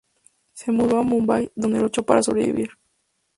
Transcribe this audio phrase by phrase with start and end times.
[0.53, 2.71] Se mudó a Mumbai donde luchó para sobrevivir.